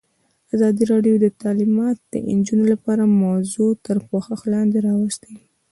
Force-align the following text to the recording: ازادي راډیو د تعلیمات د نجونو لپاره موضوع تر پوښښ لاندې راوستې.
ازادي 0.53 0.83
راډیو 0.91 1.15
د 1.19 1.25
تعلیمات 1.41 1.97
د 2.11 2.13
نجونو 2.37 2.63
لپاره 2.73 3.03
موضوع 3.25 3.71
تر 3.85 3.97
پوښښ 4.07 4.39
لاندې 4.53 4.77
راوستې. 4.87 5.33